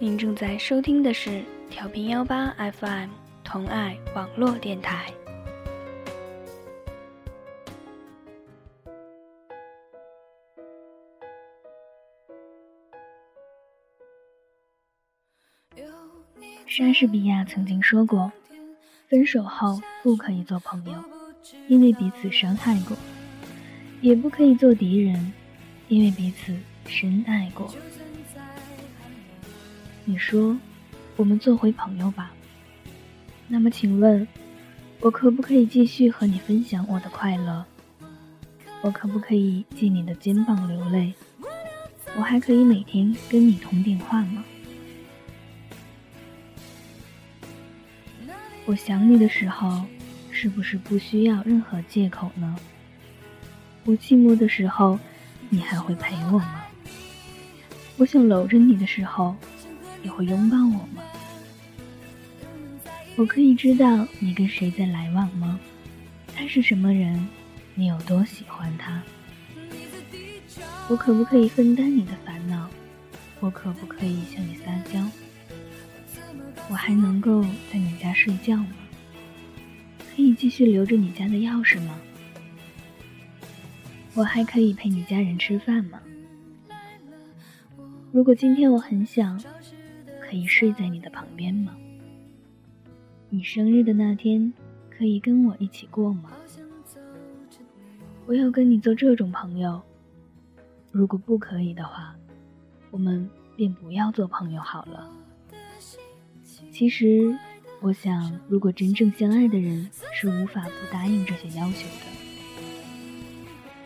[0.00, 3.10] 您正在收听的是调频幺八 FM
[3.44, 5.12] 同爱网络电台。
[16.66, 18.32] 莎士比亚曾经说过
[19.08, 21.04] ：“分手后不可以做朋友，
[21.68, 22.96] 因为彼此伤害过；
[24.00, 25.32] 也不可以做敌人，
[25.86, 26.52] 因为彼此
[26.84, 27.72] 深爱过。”
[30.06, 30.54] 你说，
[31.16, 32.30] 我们做回朋友吧。
[33.48, 34.28] 那么，请问，
[35.00, 37.64] 我可不可以继续和你分享我的快乐？
[38.82, 41.14] 我可不可以借你的肩膀流泪？
[42.16, 44.44] 我还可以每天跟你通电话吗？
[48.66, 49.86] 我想你的时候，
[50.30, 52.54] 是不是不需要任何借口呢？
[53.86, 54.98] 我寂寞的时候，
[55.48, 56.64] 你还会陪我吗？
[57.96, 59.34] 我想搂着你的时候。
[60.04, 61.02] 你会拥抱我吗？
[63.16, 65.58] 我可以知道你跟谁在来往吗？
[66.36, 67.26] 他是什么人？
[67.74, 69.02] 你有多喜欢他？
[70.90, 72.68] 我可不可以分担你的烦恼？
[73.40, 75.02] 我可不可以向你撒娇？
[76.68, 78.68] 我还能够在你家睡觉吗？
[80.14, 81.98] 可以继续留着你家的钥匙吗？
[84.12, 85.98] 我还可以陪你家人吃饭吗？
[88.12, 89.42] 如果今天我很想。
[90.26, 91.76] 可以睡在你的旁边吗？
[93.28, 94.50] 你生日的那天，
[94.88, 96.30] 可以跟我一起过吗？
[98.26, 99.82] 我要跟你做这种朋友。
[100.90, 102.16] 如果不可以的话，
[102.90, 105.12] 我们便不要做朋友好了。
[106.72, 107.36] 其实，
[107.82, 112.06] 我想，如果真正相爱的人是无法不答应这些要求的。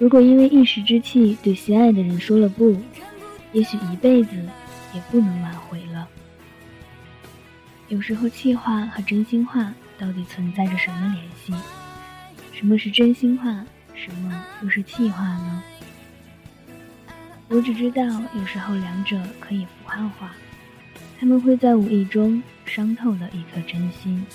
[0.00, 2.76] 如果因为一时之气对心爱的人说了不，
[3.52, 4.34] 也许一辈子
[4.92, 6.08] 也不能挽回了。
[7.88, 11.52] 有时候，气话和真心话到底存在着什么联系？
[12.52, 13.64] 什么是真心话？
[13.94, 15.62] 什么又是气话呢？
[17.48, 18.02] 我只知道，
[18.34, 20.32] 有时候两者可以符号化，
[21.20, 24.26] 他们会在无意中伤透了一颗真心。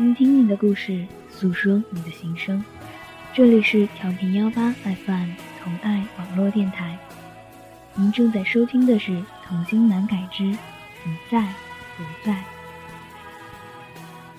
[0.00, 2.64] 倾听你的故事，诉说你的心声。
[3.34, 5.28] 这里是调频幺八 FM
[5.62, 6.98] 同爱网络电台，
[7.94, 9.12] 您正在收听的是
[9.46, 10.56] 《童心难改之你
[11.30, 11.42] 在
[11.98, 12.32] 不在》。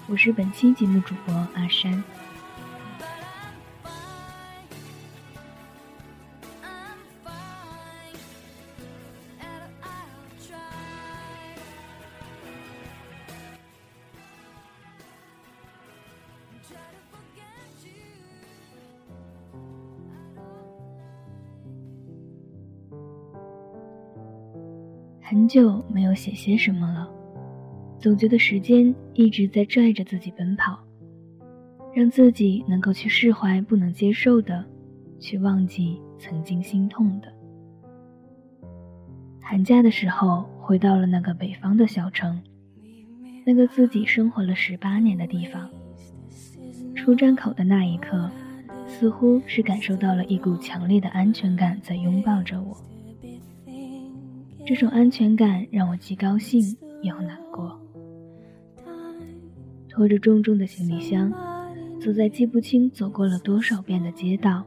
[0.07, 2.03] 我是本期节目主播阿山。
[25.51, 27.09] 久没有写些什么了，
[27.99, 30.79] 总觉得时间一直在拽着自己奔跑，
[31.93, 34.63] 让自己能够去释怀不能接受的，
[35.19, 37.27] 去忘记曾经心痛的。
[39.41, 42.41] 寒假的时候，回到了那个北方的小城，
[43.45, 45.69] 那个自己生活了十八年的地方。
[46.95, 48.31] 出站口的那一刻，
[48.87, 52.77] 似乎是感受到了一股强烈的安全感在拥抱着我。
[54.65, 56.61] 这种安全感让我既高兴
[57.01, 57.79] 又难过。
[59.89, 61.31] 拖着重重的行李箱，
[61.99, 64.63] 走在记不清走过了多少遍的街道。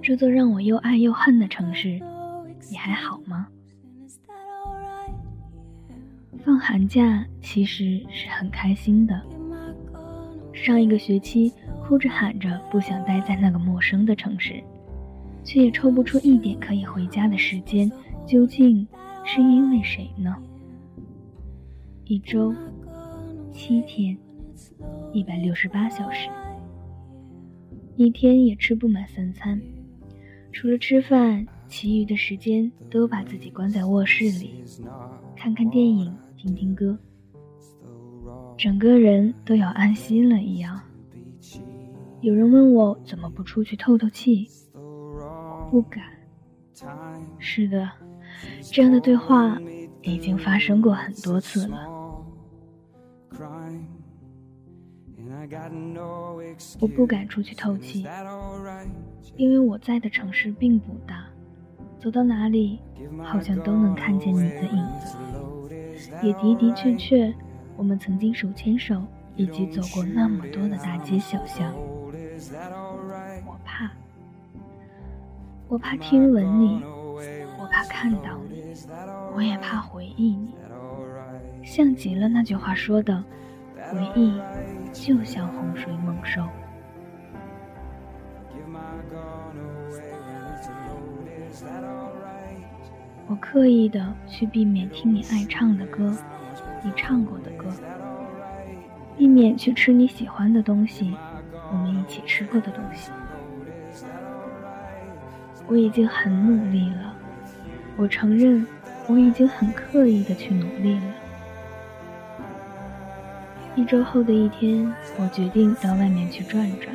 [0.00, 1.98] 这座让我又爱又恨的城市，
[2.70, 3.48] 你还好吗？
[6.44, 9.20] 放寒假其实是很开心的。
[10.52, 11.52] 上一个学期
[11.82, 14.62] 哭着喊着不想待在那个陌生的城市，
[15.42, 17.90] 却也抽不出一点可以回家的时间。
[18.26, 18.86] 究竟
[19.24, 20.34] 是因为谁呢？
[22.04, 22.54] 一周
[23.52, 24.16] 七天，
[25.12, 26.28] 一百六十八小时，
[27.96, 29.60] 一天也吃不满三餐，
[30.52, 34.64] 除了吃饭，其余的时间都把自己关在卧室里，
[35.36, 36.98] 看看电影，听听歌，
[38.56, 40.80] 整个人都要安息了一样。
[42.22, 44.48] 有人问我怎么不出去透透气，
[45.70, 46.02] 不敢。
[47.38, 47.88] 是的。
[48.72, 49.58] 这样的对话
[50.02, 51.90] 已经发生过很多次了。
[56.80, 58.06] 我不敢出去透气，
[59.36, 61.26] 因为我在的城市并不大，
[61.98, 62.80] 走到哪里
[63.22, 65.16] 好像都能看见你的影子。
[66.22, 67.34] 也的的确确，
[67.76, 69.02] 我们曾经手牵手，
[69.36, 71.74] 一起走过那么多的大街小巷。
[73.46, 73.90] 我怕，
[75.68, 76.82] 我怕听闻你，
[77.74, 78.62] 怕看到你，
[79.34, 80.54] 我也怕回忆你。
[81.64, 83.24] 像极了那句话说的，
[83.90, 84.40] 回忆
[84.92, 86.46] 就像洪水猛兽。
[93.26, 96.16] 我刻意的去避免听你爱唱的歌，
[96.84, 97.68] 你唱过的歌，
[99.16, 101.16] 避免去吃你喜欢的东西，
[101.72, 103.10] 我们一起吃过的东西。
[105.66, 107.13] 我已经很努力了，
[107.96, 108.66] 我承认，
[109.06, 111.14] 我已经很刻意的去努力了。
[113.76, 116.94] 一周后的一天，我决定到外面去转转。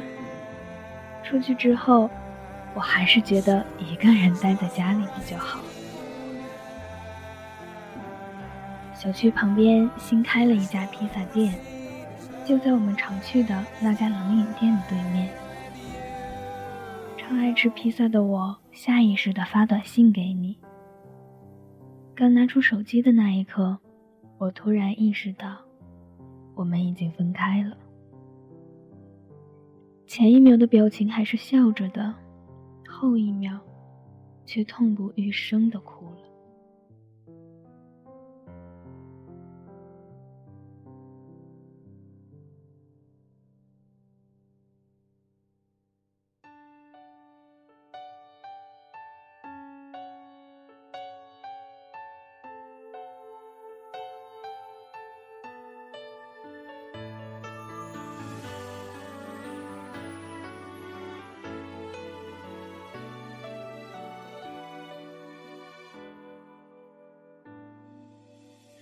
[1.24, 2.10] 出去之后，
[2.74, 5.60] 我还是觉得一个人待在家里比较好。
[8.94, 11.54] 小区旁边新开了一家披萨店，
[12.44, 15.30] 就在我们常去的那家冷饮店的对面。
[17.18, 20.58] 常爱吃披萨的我，下意识的发短信给你。
[22.20, 23.80] 刚拿出手机的那一刻，
[24.40, 25.56] 我突然意识到，
[26.54, 27.78] 我们已经分开了。
[30.06, 32.14] 前一秒的表情还是笑着的，
[32.86, 33.58] 后一秒，
[34.46, 36.19] 却痛不欲生的哭了。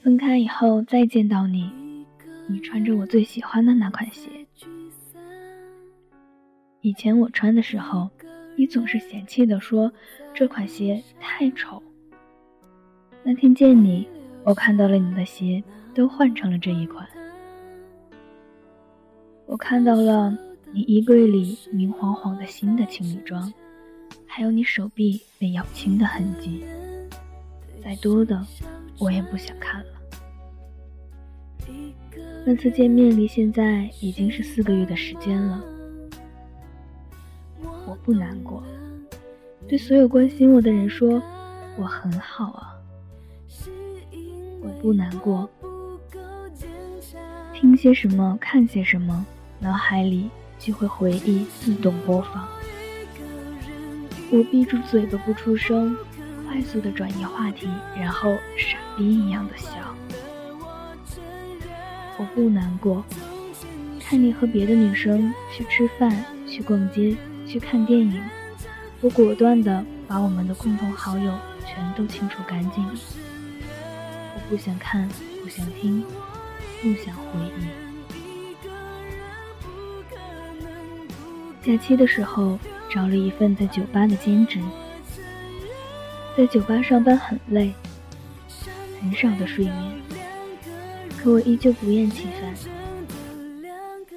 [0.07, 1.69] 分开以后再见到你，
[2.47, 4.29] 你穿着我最喜欢的那款鞋。
[6.79, 8.09] 以前我穿的时候，
[8.55, 9.91] 你总是嫌弃的说
[10.33, 11.83] 这款鞋太丑。
[13.21, 14.07] 那天见你，
[14.45, 15.61] 我看到了你的鞋
[15.93, 17.05] 都换成了这一款。
[19.45, 20.33] 我看到了
[20.71, 23.53] 你衣柜里明晃晃的新的情侣装，
[24.25, 26.63] 还有你手臂被咬青的痕迹。
[27.83, 28.41] 再多的，
[28.99, 29.96] 我也不想看了。
[32.49, 35.61] 那次见面离现在已经是四个月的时间了，
[37.85, 38.63] 我不难过。
[39.67, 41.21] 对所有关心我的人说，
[41.75, 42.73] 我很好啊。
[44.61, 45.49] 我不难过。
[47.53, 49.25] 听些什么，看些什么，
[49.59, 52.47] 脑海里就会回忆自动播放。
[54.31, 55.97] 我闭住嘴巴不出声，
[56.47, 57.67] 快速的转移话题，
[57.97, 59.86] 然后傻逼一样的笑。
[62.17, 63.05] 我不难过，
[63.99, 67.15] 看你和别的女生去吃饭、去逛街、
[67.47, 68.21] 去看电影，
[69.01, 71.31] 我果断的把我们的共同好友
[71.65, 72.93] 全都清除干净了。
[74.33, 75.07] 我不想看，
[75.43, 76.03] 不想听，
[76.81, 77.67] 不想回忆。
[81.61, 82.57] 假期的时候
[82.89, 84.59] 找了一份在酒吧的兼职，
[86.35, 87.73] 在酒吧上班很累，
[89.01, 90.06] 很少的睡眠。
[91.27, 92.55] 可我依旧不厌其烦，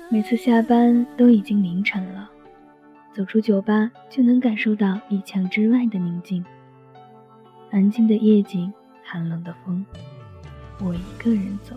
[0.08, 2.30] 每次下班都已经凌晨了，
[3.12, 6.44] 走出酒吧就能感受到一墙之外的宁静，
[7.72, 9.84] 安静的夜景，寒冷的风，
[10.78, 11.74] 我一个人走，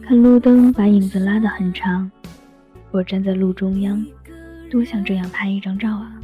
[0.00, 2.10] 看路灯把影子拉得很长，
[2.90, 4.02] 我站在路中央，
[4.70, 6.18] 多想这样拍一张照啊，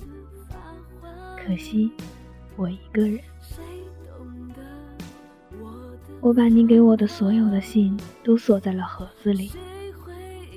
[1.37, 1.93] 可惜
[2.57, 3.21] 我一个人。
[6.21, 9.53] 我把你给我的所有的信都锁在了盒子里，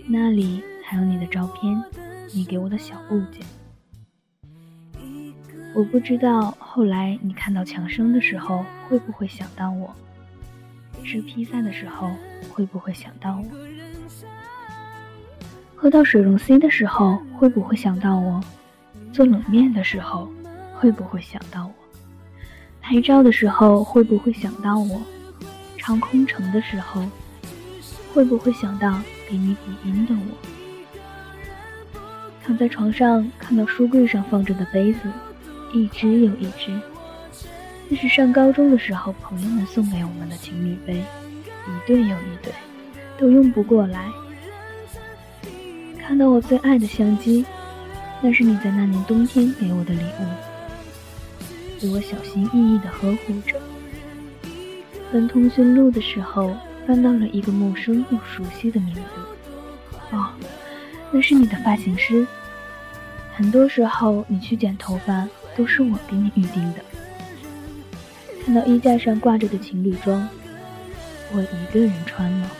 [0.08, 1.84] 那里还有你的照片，
[2.34, 3.46] 你给我的小物件。
[5.76, 9.94] 我不知道后来你看到强生的时候会不会想到我，
[11.04, 12.10] 吃披萨的时候
[12.52, 13.46] 会不会想到我，
[15.76, 18.42] 喝到水溶 C 的时候会不会想到我，
[19.14, 20.28] 做冷面的时候
[20.74, 21.74] 会不会想到我，
[22.82, 25.00] 拍照的时候会不会想到我。
[25.80, 27.04] 唱空城的时候，
[28.14, 32.00] 会不会想到给你补音的我？
[32.46, 35.00] 躺在床上看到书柜上放着的杯子，
[35.74, 36.80] 一只又一只，
[37.88, 42.52] 那是上高中的时候朋友们送给我们的情侣杯，一对又一对，
[43.18, 44.10] 都用不过来。
[45.98, 47.46] 看到我最爱的相机，
[48.22, 50.26] 那是你在那年冬天给我的礼物，
[51.80, 53.59] 对我小心翼翼地呵护着。
[55.12, 59.02] 翻通讯录的时候，翻到了一个陌生又熟悉的名字。
[60.12, 60.30] 哦，
[61.12, 62.26] 那是你的发型师。
[63.34, 66.80] 很多时候，你去剪头发都是我给你预定的。
[68.44, 70.28] 看到衣架上挂着的情侣装，
[71.32, 72.52] 我一个人穿了。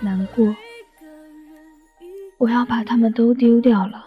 [0.00, 0.54] 难过，
[2.38, 4.04] 我要把他们都丢掉了，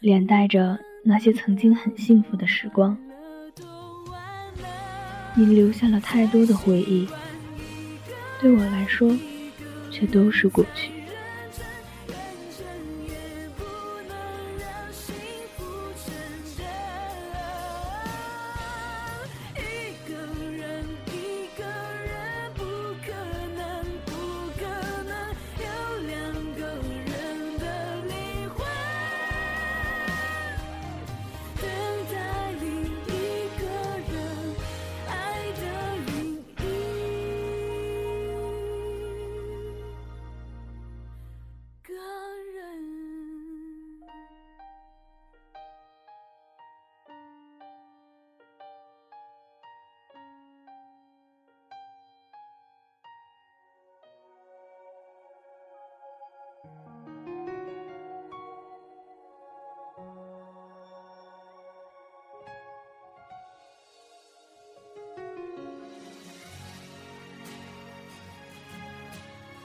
[0.00, 2.96] 连带着那些曾经很幸福的时光。
[5.36, 7.08] 你留下了太多的回忆，
[8.40, 9.16] 对我来说，
[9.90, 10.93] 却都是过去。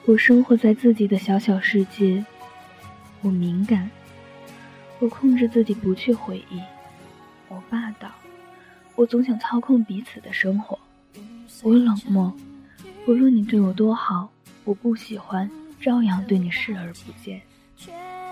[0.09, 2.25] 我生活在自己的小小世界，
[3.21, 3.87] 我敏感，
[4.97, 6.59] 我控制自己不去回忆，
[7.47, 8.09] 我霸道，
[8.95, 10.79] 我总想操控彼此的生活，
[11.61, 12.33] 我冷漠，
[13.05, 14.27] 不论你对我多好，
[14.63, 15.47] 我不喜欢，
[15.79, 17.39] 照样对你视而不见。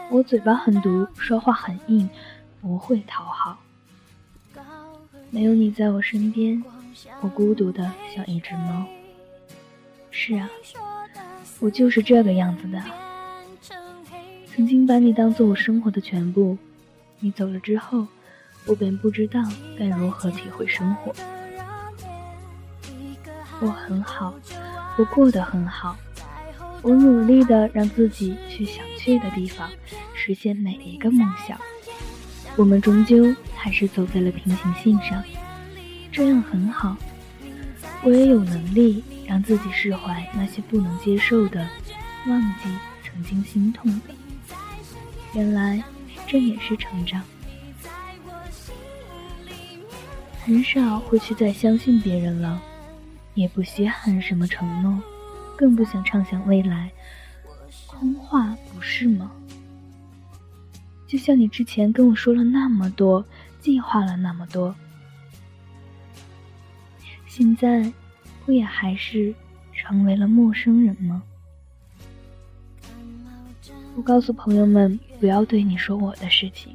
[0.09, 2.09] 我嘴巴很毒，说话很硬，
[2.59, 3.59] 不会讨好。
[5.29, 6.63] 没有你在我身边，
[7.21, 8.83] 我孤独的像一只猫。
[10.09, 10.49] 是啊。
[11.59, 12.81] 我就是这个样子的。
[14.53, 16.57] 曾经把你当做我生活的全部，
[17.19, 18.07] 你走了之后，
[18.65, 19.41] 我便不知道
[19.77, 21.13] 该如何体会生活。
[23.59, 24.33] 我很好，
[24.97, 25.97] 我过得很好，
[26.81, 29.69] 我努力的让自己去想去的地方，
[30.13, 31.59] 实现每一个梦想。
[32.55, 35.23] 我们终究还是走在了平行线上，
[36.11, 36.95] 这样很好。
[38.03, 39.03] 我也有能力。
[39.27, 41.67] 让自己释怀那些不能接受的，
[42.27, 42.69] 忘记
[43.03, 44.15] 曾经心痛的。
[45.33, 45.83] 原来
[46.25, 47.21] 这也是成长。
[50.43, 52.61] 很少会去再相信别人了，
[53.33, 54.97] 也不稀罕什么承诺，
[55.57, 56.89] 更不想畅想未来。
[57.85, 59.29] 空话不是吗？
[61.05, 63.25] 就像你之前跟我说了那么多，
[63.59, 64.73] 计划了那么多，
[67.27, 67.91] 现在。
[68.47, 69.35] 不也还是
[69.73, 71.21] 成为了陌生人吗？
[73.93, 76.73] 我告诉朋友们，不要对你说我的事情，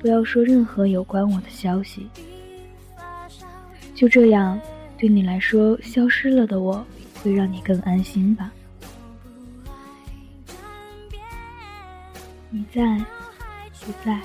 [0.00, 2.08] 不要说任何有关我的消息。
[3.94, 4.58] 就这样，
[4.96, 6.82] 对你来说消失了的我，
[7.22, 8.50] 会让你更安心吧？
[12.48, 12.96] 你在
[13.80, 14.18] 不在？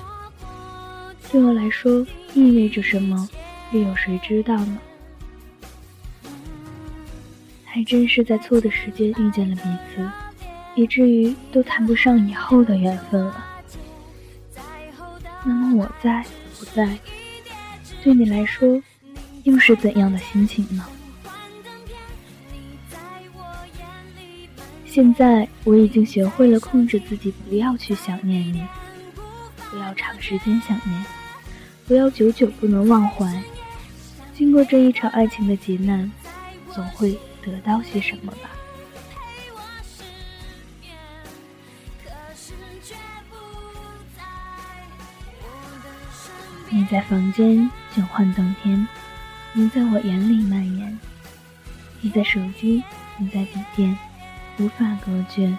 [1.30, 3.28] 对我来说意味着什么？
[3.72, 4.78] 又有谁知道呢？
[7.78, 9.62] 还真是在错的时间遇见了彼
[9.94, 10.10] 此，
[10.74, 13.46] 以至于都谈不上以后的缘分了。
[15.44, 16.24] 那么我在
[16.58, 16.98] 不在，
[18.02, 18.82] 对你来说
[19.44, 20.84] 又是怎样的心情呢？
[24.84, 28.60] 现在我已经学会了控制自己，不要去想念你，
[29.70, 31.04] 不要长时间想念，
[31.86, 33.40] 不要久久不能忘怀。
[34.34, 36.10] 经过这一场爱情的劫难，
[36.72, 37.16] 总会。
[37.50, 38.50] 得到些什么吧。
[46.70, 48.86] 你在房间就幻灯天，
[49.54, 50.98] 你在我眼里蔓延。
[52.00, 52.82] 你在手机，
[53.16, 53.98] 你在笔电，
[54.58, 55.56] 无法隔绝。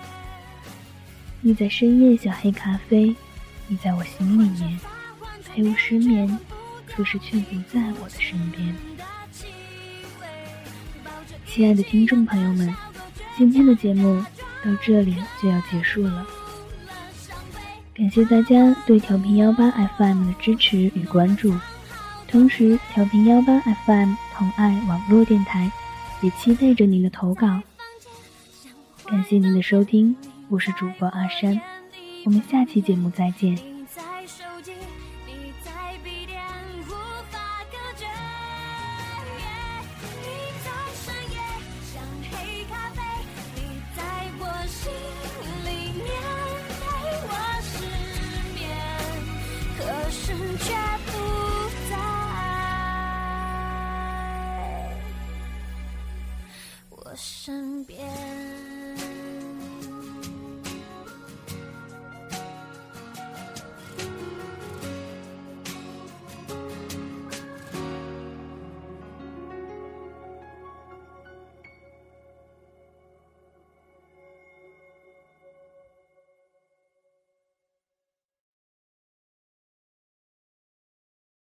[1.41, 3.15] 你在深夜想黑咖啡，
[3.67, 4.79] 你在我心里面
[5.45, 6.39] 陪我失眠，
[6.85, 8.75] 可是却不在我的身边。
[11.51, 12.73] 亲爱的听众朋友们，
[13.35, 14.23] 今天的节目
[14.63, 16.25] 到这里就要结束了。
[17.93, 21.53] 感谢大家对调频幺八 FM 的支持与关注，
[22.27, 25.69] 同时调频幺八 FM 同爱网络电台
[26.21, 27.61] 也期待着您的投稿。
[29.05, 30.15] 感谢您的收听，
[30.49, 31.59] 我是主播阿山，
[32.25, 33.57] 我们下期节目再见。